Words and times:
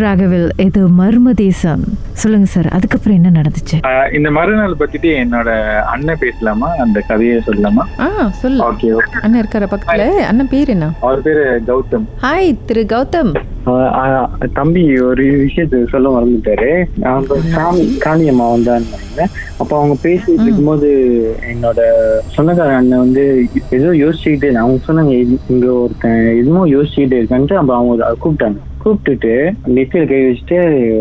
ராகவில் 0.00 0.50
இது 0.56 0.88
மர்ம 0.88 1.32
தேசம். 1.34 1.84
சொல்லுங்க 2.12 2.46
சார் 2.46 2.66
அதுக்கப்புறம் 2.66 3.22
என்ன 3.22 3.40
நடந்துச்சு? 3.40 4.14
இந்த 4.14 4.30
மறுநாள் 4.30 4.74
பத்திட்டு 4.78 5.24
என்னோட 5.24 5.78
அண்ணன் 5.80 6.16
பேசலாமா? 6.20 6.70
அந்த 6.74 7.00
கதையை 7.00 7.40
சொல்லலாமா? 7.46 7.82
ஆ 7.98 8.28
சொல்லு. 8.28 8.72
ஓகே 8.72 8.96
அண்ணன் 9.22 9.44
இருக்கார 9.44 9.66
பக்கத்துல. 9.70 10.08
அண்ணன் 10.08 10.48
பேர் 10.48 10.68
என்ன? 10.68 10.92
அவர் 11.00 11.22
பேரு 11.22 11.62
கௌதம். 11.66 12.04
ஹாய் 12.22 12.56
திரு 12.66 12.86
கௌதம். 12.88 13.32
தம்பி 14.52 15.00
ஒரு 15.00 15.24
விஷயத்த 15.24 15.88
சொல்ல 15.88 16.20
மறந்துட்டாரு. 16.20 16.84
சாமி 17.50 17.98
காளியம்மா 18.04 18.50
வந்தாங்க 18.50 18.84
அப்ப 19.58 19.76
அவங்க 19.76 19.96
பேசிட்டு 20.02 20.42
இருக்கும்போது 20.42 20.88
என்னோட 21.52 21.78
சொந்தக்கார 22.36 22.74
அண்ணன் 22.74 22.98
வந்து 22.98 23.44
ஏதோ 23.70 23.86
யோசிச்சுக்கிட்டே. 23.86 24.52
அவங்க 24.52 24.84
சொன்னாங்க 24.88 25.14
"இது- 25.14 25.38
இங்க 25.48 25.72
ஒருத்தன் 25.72 26.36
எதுவும் 26.36 26.72
யோசிச்சுக்கிட்டே 26.72 27.24
இருக்கான்ட்டு 27.24 27.54
அப்ப 27.54 27.74
அவங்க 27.76 28.04
அதை 28.04 28.16
கூப்பிட்டாங்க. 28.24 28.56
கூப்பிட்டுட்டு 28.84 29.32
நெத்தியில 29.74 30.06
கை 30.06 30.20
வச்சுட்டு 30.24 30.58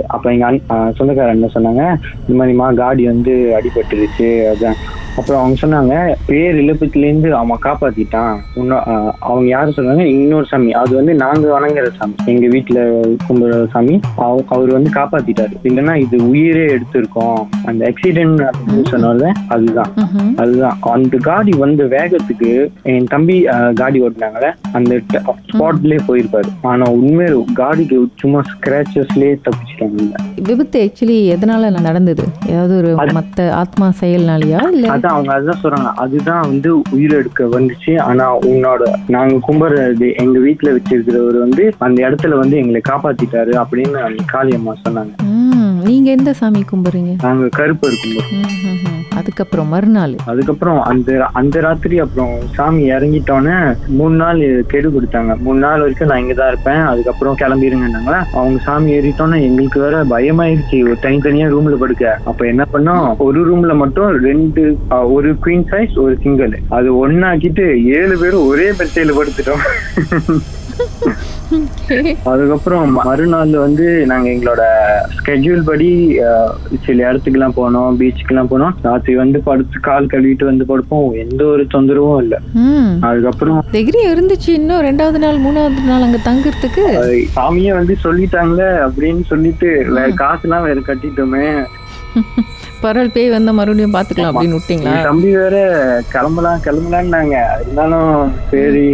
அப்ப 0.08 0.32
எங்க 0.32 0.46
அண்ணன் 0.46 0.70
ஆஹ் 0.70 0.92
சொந்தக்கார 0.98 1.30
அண்ணன் 1.30 1.56
சொன்னாங்க 1.56 1.84
இந்த 2.22 2.36
மாதிரிமா 2.36 2.74
காடி 2.76 3.06
வந்து 3.06 3.34
அடிபட்டுருச்சு 3.58 4.30
அதான். 4.52 4.78
அப்புறம் 5.18 5.42
அவங்க 5.42 5.68
சொன்னாங்க 5.68 6.16
பேர் 6.26 6.56
இழப்பத்துல 6.56 6.98
இருந்து 6.98 7.36
அவன் 7.36 7.60
காப்பாத்திட்டான். 7.64 8.38
இன்னும் 8.56 8.80
அவங்க 9.20 9.48
யாரு 9.48 9.74
சொன்னாங்க? 9.76 10.02
இன்னொரு 10.02 10.46
சாமி. 10.46 10.72
அது 10.72 10.96
வந்து 10.96 11.14
நாங்க 11.14 11.60
வணங்குற 11.60 11.88
சாமி. 12.00 12.14
எங்க 12.26 12.48
வீட்டுல 12.48 13.02
கும்பிடுற 13.30 13.70
சாமி. 13.70 14.00
அவ- 14.16 14.44
அவர் 14.48 14.72
வந்து 14.72 14.90
காப்பாத்திட்டாரு. 14.90 15.54
இல்லைன்னா 15.64 15.96
இது 15.96 16.30
உயிரே 16.30 16.66
எடுத்திருக்கோம். 16.66 17.46
அந்த 17.66 17.92
ஆக்சிடென்ட் 17.92 18.50
அப்படின்னு 18.52 18.84
சொன்னால 18.92 19.32
அதுதான். 19.48 19.94
அதுதான். 20.36 20.78
அந்த 20.82 21.18
காடி 21.18 21.58
வந்த 21.58 21.84
வேகத்துக்கு 21.84 22.72
என் 22.84 23.04
தம்பி 23.04 23.48
காடி 23.76 24.02
ஓட்டினாங்களே 24.02 24.54
அந்த 24.72 25.00
ஸ்பாட்லயே 25.54 26.00
போயிருப்பாரு. 26.08 26.48
ஆனா 26.62 26.92
உண்மையில 26.92 27.44
காடிக்கு 27.56 28.06
சும்மா 28.20 28.42
ஸ்கிராச்சஸ்லயே 28.42 29.36
தப்பிச்சிட்டாங்க. 29.44 30.12
விபத்து 30.44 30.92
ஆக்சுவலி 30.92 31.36
எதனால 31.38 31.82
நடந்தது? 31.82 32.24
ஏதாவது 32.48 32.78
ஒரு 32.78 32.96
மத்த 32.96 33.50
ஆத்மா 33.50 33.94
செயல்னாலயா? 34.02 34.72
இல்ல 34.72 35.02
அதான் 35.04 35.16
அவங்க 35.16 35.32
அதுதான் 35.34 35.62
சொல்றாங்க. 35.64 35.90
அதுதான் 36.04 36.42
வந்து 36.42 36.70
உயிரெடுக்க 36.96 37.48
வந்துச்சு. 37.56 37.94
ஆனா 38.02 38.26
உன்னோட 38.38 38.84
நாங்க 39.08 39.36
கும்பிடுறது 39.48 40.08
எங்க 40.16 40.40
வீட்டுல 40.40 40.72
வச்சிருக்கிறவர் 40.78 41.40
வந்து 41.40 41.64
அந்த 41.78 42.00
இடத்துல 42.10 42.38
வந்து 42.38 42.58
எங்களை 42.58 42.82
காப்பாத்திட்டாரு 42.90 43.54
அப்படின்னு 43.64 44.18
காளியம்மா 44.34 44.74
சொன்னாங்க. 44.86 45.14
நீங்க 45.84 46.10
எந்த 46.12 46.34
சாமி 46.34 46.64
கும்பிடுறீங்க 46.72 47.14
நாங்க 47.22 47.46
கருப்பர் 47.58 48.02
கும்பிடுறோம். 48.04 48.93
அதுக்கப்புறம் 49.24 49.68
மறுநாள். 49.68 50.16
அதுக்கப்புறம் 50.26 50.80
அந்த 50.82 51.30
அந்த 51.34 51.60
ராத்திரி 51.60 52.00
அப்புறம் 52.00 52.34
சாமி 52.54 52.92
இறங்கிட்டோன்னே 52.92 53.78
மூணு 53.88 54.16
நாள் 54.16 54.66
கெடு 54.68 54.90
கொடுத்தாங்க. 54.90 55.38
மூணு 55.38 55.60
நாள் 55.60 55.80
வரைக்கும் 55.80 56.08
நான் 56.08 56.24
இங்கதான் 56.24 56.48
இருப்பேன். 56.48 56.82
அதுக்கப்புறம் 56.94 57.38
கிளம்பிருங்கன்னாங்களா 57.38 58.20
அவங்க 58.34 58.62
சாமி 58.64 58.92
ஏறிட்டோன்னே 58.98 59.42
எங்களுக்கு 59.42 59.80
வேற 59.80 60.04
பயமாயிருச்சு. 60.04 60.82
ஒரு 60.82 60.98
தனித்தனியா 61.02 61.48
ரூம்ல 61.54 61.76
படுக்க. 61.84 62.20
அப்ப 62.26 62.46
என்ன 62.46 62.66
பண்ணோம்? 62.74 63.18
ஒரு 63.18 63.40
ரூம்ல 63.48 63.76
மட்டும் 63.76 64.24
ரெண்டு 64.24 64.78
ஒரு 64.90 65.32
குவீன் 65.34 65.66
சைஸ் 65.72 66.00
ஒரு 66.00 66.18
சிங்கிள் 66.24 66.60
அது 66.70 66.90
ஒன்னாக்கிட்டு 67.08 67.66
ஏழு 68.00 68.18
பேரும் 68.22 68.48
ஒரே 68.48 68.70
பெட்டையில 68.72 69.14
படுத்துட்டோம். 69.20 69.64
அதுக்கப்புறம் 72.26 72.92
மறுநாள் 72.92 73.52
வந்து 73.58 74.06
நாங்க 74.06 74.30
எங்களோட 74.30 74.62
ஸ்கெட்யூல் 75.16 75.62
படி 75.66 75.90
சில 76.86 77.12
இடத்துக்குலாம் 77.12 77.58
போனோம் 77.58 77.92
பீச்சுக்கெல்லாம் 78.00 78.50
போனோம். 78.52 78.74
ராத்திரி 78.82 79.13
வந்து 79.16 79.40
படுத்து 79.40 79.80
கால் 79.80 80.06
கழுவிட்டு 80.06 80.46
வந்து 80.46 80.66
படுப்போம். 80.68 81.30
எந்த 81.30 81.46
ஒரு 81.46 81.68
தொந்தரவும் 81.74 82.18
இல்லை. 82.18 82.40
அதுக்கப்புறம் 83.02 83.66
தைரியம் 83.72 84.14
இருந்துச்சு 84.14 84.48
இன்னும் 84.48 84.82
ரெண்டாவது 84.82 85.18
நாள் 85.18 85.38
மூணாவது 85.38 85.84
நாள் 85.84 86.02
அங்க 86.02 86.20
தங்குறதுக்கு? 86.26 87.26
சாமியே 87.36 87.74
வந்து 87.74 87.98
சொல்லிட்டாங்க 88.04 88.90
அப்படின்னு 88.90 89.24
சொல்லிட்டு 89.24 89.86
வேற 89.90 90.08
காசுலாம் 90.08 90.64
வேற 90.64 90.74
கட்டிட்டோமே. 90.74 91.66
பரவல் 92.86 93.14
பேய் 93.16 93.34
வந்தா 93.36 93.52
மறுபடியும் 93.58 93.96
பாத்துக்கலாம் 93.98 94.32
அப்படின்னு 94.32 94.58
விட்டீங்களா? 94.60 94.96
தம்பி 95.10 95.30
வேற 95.42 95.58
கிளம்பலாம் 96.14 96.64
கிளம்பலான்னாங்க. 96.68 97.38
இருந்தாலும் 97.66 98.10
சரி 98.54 98.88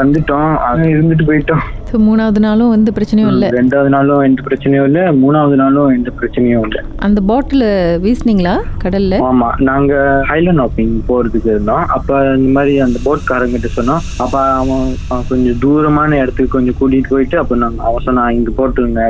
வந்துட்டோம். 0.00 0.52
அங்க 0.68 0.86
இருந்துட்டு 0.96 1.26
போயிட்டோம். 1.30 1.64
மூணாவது 2.06 2.40
நாளும் 2.44 2.72
எந்த 2.76 2.90
பிரச்சனையும் 2.94 3.28
இல்ல. 3.32 3.48
ரெண்டாவது 3.56 3.90
நாளும் 3.94 4.22
எந்த 4.28 4.40
பிரச்சனையும் 4.46 4.86
இல்லை. 4.88 5.02
மூணாவது 5.22 5.56
நாளும் 5.60 5.92
எந்த 5.96 6.10
பிரச்சனையும் 6.18 6.64
இல்லை. 6.66 6.80
அந்த 7.06 7.18
பாட்டில 7.28 7.64
வீசுனீங்களா 8.04 8.54
கடல்ல? 8.84 9.18
ஆமா 9.28 9.48
நாங்க 9.68 9.92
ஹைலண்ட் 10.30 10.62
ஹாப்பிங் 10.62 10.94
போறதுக்கு 11.10 11.50
இருந்தோம். 11.54 11.84
அப்ப 11.96 12.18
இந்த 12.38 12.50
மாதிரி 12.56 12.74
அந்த 12.86 13.00
போட்காரங்கிட்ட 13.06 13.70
சொன்னோம். 13.78 14.02
அப்ப 14.24 14.34
அவன் 14.62 14.84
கொஞ்சம் 15.30 15.60
தூரமான 15.64 16.18
இடத்துக்கு 16.22 16.56
கொஞ்சம் 16.56 16.78
கூட்டிட்டு 16.80 17.12
போயிட்டு 17.14 17.38
அப்ப 17.42 17.60
நாங்க 17.64 17.84
அவன் 17.90 18.06
சொன்னான் 18.08 18.34
இங்க 18.38 18.52
போட்டுருங்க 18.58 19.04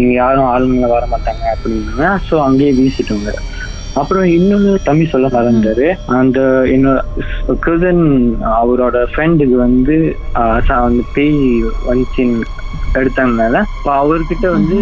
இங்க 0.00 0.12
யாரும் 0.22 0.50
ஆளுங்க 0.54 0.88
வர 0.96 1.06
மாட்டாங்க. 1.14 1.44
அப்படின்னாங்க. 1.54 2.10
ஸோ 2.30 2.36
அங்கேயே 2.48 2.72
வீசிட்டோங்க 2.80 3.32
அப்புறம் 3.94 4.26
இன்னொன்னு 4.30 4.72
தம்பி 4.84 5.06
சொல்ல 5.06 5.26
மறந்தாரு 5.28 5.86
அந்த 6.14 6.40
என்னோட 6.72 6.98
கசன் 7.60 8.04
அவரோட 8.54 8.98
ஃப்ரெண்டுக்கு 9.12 9.56
வந்து 9.58 9.96
அந்த 10.78 11.02
பேய் 11.14 11.40
வந்துச்சின்னு 11.86 12.50
எடுத்தாங்கனால 12.98 13.60
இப்போ 13.76 13.92
அவர்கிட்ட 13.94 14.46
வந்து 14.50 14.76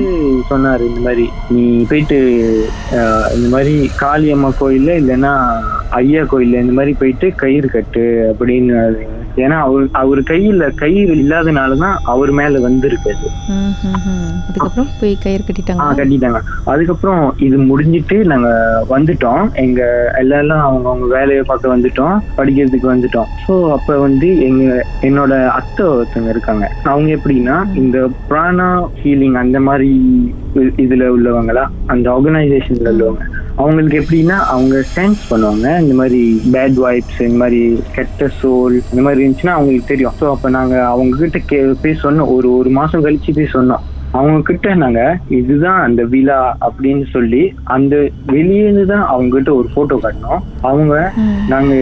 சொன்னாரு 0.51 0.83
இந்த 0.89 1.01
மாதிரி 1.01 1.25
நீ 1.51 1.65
போயிட்டு 1.91 2.19
இந்த 3.37 3.47
மாதிரி 3.49 3.75
காளியம்மா 4.01 4.51
கோயில்ல 4.59 4.95
இல்லைன்னா 4.95 5.33
ஐயா 5.95 6.23
கோயில்ல 6.25 6.63
இந்த 6.65 6.73
மாதிரி 6.73 6.95
போயிட்டு 6.95 7.29
கயிறு 7.35 7.69
கட்டு 7.69 8.05
அப்படின்னு 8.31 8.77
ஏன்னா 9.37 9.57
அவர் 9.59 9.89
அவர் 9.93 10.21
கையில 10.23 10.75
கயிறு 10.75 11.15
இல்லாதனாலதான் 11.15 11.97
அவர் 12.05 12.31
மேல 12.31 12.61
ம். 13.49 14.33
அதுக்கப்புறம் 14.49 14.89
போய் 15.01 15.19
கயிறு 15.19 15.43
கட்டிட்டாங்க 15.43 15.87
கட்டிட்டாங்க. 15.93 16.41
அதுக்கப்புறம் 16.65 17.35
இது 17.39 17.57
முடிஞ்சிட்டு 17.59 18.25
நாங்க 18.25 18.49
வந்துட்டோம். 18.91 19.51
எங்க 19.57 19.81
எல்லாரும் 20.19 20.61
அவங்க 20.61 20.89
அவங்க 20.89 21.07
வேலையை 21.15 21.43
பார்க்க 21.43 21.77
வந்துட்டோம். 21.77 22.17
படிக்கிறதுக்கு 22.37 22.93
வந்துட்டோம். 22.95 23.29
ஸோ 23.47 23.73
அப்ப 23.73 23.99
வந்து 23.99 24.41
எங்க 24.41 24.65
என்னோட 25.03 25.47
அத்தை 25.51 25.87
ஒருத்தவங்க 25.87 26.29
இருக்காங்க. 26.29 26.65
அவங்க 26.85 27.11
எப்படின்னா 27.13 27.57
இந்த 27.75 28.11
பிராணா 28.29 28.69
ஹீலிங் 29.03 29.35
அந்த 29.35 29.61
மாதிரி 29.61 29.91
இதுல 30.77 31.05
உள்ளவங்களா? 31.09 31.65
அந்த 31.87 32.11
ஆர்கனைசேஷன்ல 32.11 32.89
உள்ளவங்க. 32.89 33.23
அவங்களுக்கு 33.61 34.01
எப்படின்னா 34.01 34.37
அவங்க 34.55 34.77
சென்ஸ் 34.97 35.23
பண்ணுவாங்க. 35.31 35.67
இந்த 35.83 35.95
மாதிரி 36.01 36.21
பேட் 36.55 36.79
வைப்ஸ் 36.85 37.23
இந்த 37.29 37.39
மாதிரி 37.45 37.63
கெட்ட 37.97 38.31
சோல் 38.41 38.77
இந்த 38.91 39.03
மாதிரி 39.07 39.21
இருந்துச்சுன்னா 39.23 39.57
அவங்களுக்கு 39.59 39.93
தெரியும். 39.93 40.15
ஸோ 40.21 40.27
அப்ப 40.35 40.51
நாங்க 40.59 40.77
அவங்க 40.93 41.17
கிட்ட 41.23 41.41
கே 41.53 41.59
போய் 41.83 42.03
சொன்னோம். 42.05 42.31
ஒரு 42.37 42.51
ஒரு 42.59 42.71
மாசம் 42.81 43.05
கழிச்சு 43.07 43.37
போய் 43.39 43.55
சொன்னோம். 43.57 43.85
அவங்க 44.19 44.39
கிட்ட 44.49 44.75
நாங்க 44.75 45.03
இதுதான் 45.37 45.79
அந்த 45.85 46.03
விழா 46.15 46.41
அப்படின்னு 46.67 47.05
சொல்லி 47.13 47.43
அந்த 47.75 47.95
வெளியே 48.35 48.63
இருந்து 48.65 48.85
தான் 48.91 49.05
அவங்க 49.13 49.31
கிட்ட 49.37 49.51
ஒரு 49.61 49.69
போட்டோ 49.75 49.97
காட்டினோம். 50.03 50.43
அவங்க 50.71 50.95
நாங்க 51.53 51.75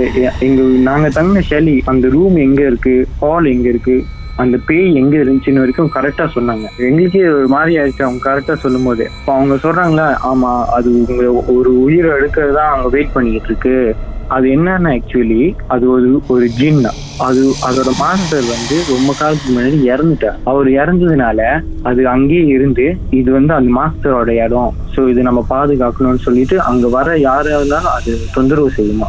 எங்க 0.47 0.62
நாங்க 0.88 1.08
தங்கின 1.16 1.42
ஷெலி 1.50 1.76
அந்த 1.92 2.08
ரூம் 2.08 2.37
எங்க 2.47 2.60
இருக்கு? 2.66 2.94
ஹால் 3.20 3.52
எங்க 3.54 3.69
இருக்கு? 3.69 3.97
அந்த 4.37 4.59
பேய் 4.67 4.95
எங்க 4.95 5.17
இருந்துச்சுன்னு 5.17 5.59
வரைக்கும் 5.59 5.91
கரெக்டா 5.95 6.29
சொன்னாங்க. 6.35 6.67
எங்களுக்கே 6.77 7.29
ஒரு 7.29 7.49
மாதிரி 7.49 7.79
ஆயிடுச்சு. 7.79 8.03
அவங்க 8.03 8.31
கரெக்டா 8.31 8.55
சொல்லும் 8.55 8.85
போது 8.85 9.05
இப்போ 9.05 9.33
அவங்க 9.35 9.55
சொல்றாங்களா 9.55 10.17
ஆமா 10.33 10.65
அது 10.65 11.07
உங்க 11.09 11.33
ஒரு 11.33 11.81
உயிரை 11.81 12.11
எடுக்கிறதா 12.11 12.65
அவங்க 12.69 12.89
வெயிட் 12.89 13.13
பண்ணிக்கிட்டு 13.13 13.47
இருக்கு. 13.47 13.97
அது 14.35 14.47
என்னன்னா 14.57 14.91
ஆக்சுவலி 14.97 15.43
அது 15.75 15.85
ஒரு 15.95 16.11
ஒரு 16.35 16.47
ஜின் 16.59 16.83
அது 17.27 17.41
அதோட 17.69 17.91
மாஸ்டர் 18.03 18.47
வந்து 18.53 18.77
ரொம்ப 18.93 19.11
காலத்துக்கு 19.19 19.55
முன்னாடி 19.55 19.79
இறந்துட்டார். 19.93 20.37
அவர் 20.51 20.69
இறந்ததுனால 20.83 21.41
அது 21.89 22.01
அங்கேயே 22.13 22.45
இருந்து 22.57 22.87
இது 23.19 23.29
வந்து 23.37 23.53
அந்த 23.57 23.71
மாஸ்டரோட 23.79 24.31
இடம். 24.45 24.71
ஸோ 24.95 25.01
இது 25.11 25.21
நம்ம 25.27 25.41
பாதுகாக்கணும்னு 25.51 26.23
சொல்லிட்டு 26.27 26.57
அங்க 26.69 26.87
வர 26.95 27.09
யாரா 27.27 27.51
இருந்தாலும் 27.57 27.93
அது 27.97 28.13
தொந்தரவு 28.37 28.71
செய்யுமா. 28.79 29.09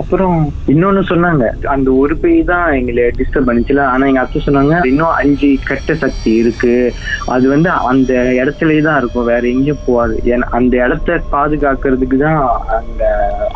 அப்புறம் 0.00 0.36
இன்னொன்னு 0.72 1.02
சொன்னாங்க. 1.12 1.44
அந்த 1.74 1.88
ஒரு 2.02 2.16
பேய் 2.22 2.42
தான் 2.50 2.66
எங்களை 2.78 3.04
டிஸ்டர்ப் 3.20 3.48
பண்ணிச்சுல. 3.50 3.84
ஆனா 3.92 4.08
எங்க 4.10 4.24
அத்தை 4.24 4.42
சொன்னாங்க 4.48 4.74
இன்னும் 4.90 5.14
அஞ்சு 5.20 5.50
கெட்ட 5.70 5.96
சக்தி 6.02 6.32
இருக்கு. 6.42 6.74
அது 7.36 7.46
வந்து 7.54 7.70
அந்த 7.92 8.12
இடத்துலயே 8.40 8.82
தான் 8.88 9.00
இருக்கும். 9.02 9.28
வேற 9.32 9.42
எங்கேயும் 9.54 9.84
போகாது. 9.86 10.16
ஏன்னா 10.32 10.48
அந்த 10.60 10.74
இடத்த 10.86 11.20
பாதுகாக்கிறதுக்கு 11.36 12.18
தான் 12.26 12.42
அங்க 12.80 13.02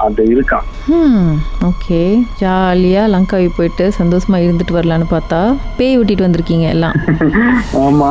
அது 0.06 0.22
இருக்கான். 0.36 0.66
ஓகே 1.62 2.24
ஜாலியா 2.40 3.02
லங்காவி 3.06 3.48
போயிட்டு 3.56 3.92
சந்தோஷமா 3.98 4.38
இருந்துட்டு 4.38 4.72
வரலான்னு 4.72 5.06
பார்த்தா 5.10 5.40
பேய் 5.76 5.98
விட்டிட்டு 5.98 6.26
வந்திருக்கீங்க 6.26 6.68
எல்லாம். 6.68 6.96
ஆமா. 7.86 8.10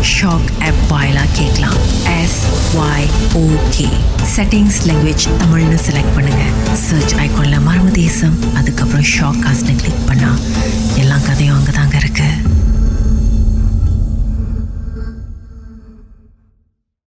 ஷாக் 0.00 0.48
ஆப் 0.60 0.82
வாயிலாக 0.88 1.26
கேட்கலாம். 1.32 1.78
S 2.22 2.40
Y 2.76 3.08
okay 3.34 3.88
settings 4.36 4.80
language 4.86 5.26
தமிழ்னு 5.42 5.78
செலக்ட் 5.88 6.14
பண்ணுங்க. 6.14 6.44
சர்ச் 6.72 7.14
ஐக்கோனில் 7.14 7.66
மர்ம 7.68 7.90
தேசம் 7.90 8.38
அதுக்கப்புறம் 8.54 9.06
ஷாக் 9.14 9.42
காஸ்ட்னு 9.46 9.76
கிளிக் 9.76 10.04
பண்ணால் 10.06 10.40
எல்லா 10.94 11.16
கதையும் 11.26 11.56
அங்கே 11.56 11.70
தாங்க 11.70 11.92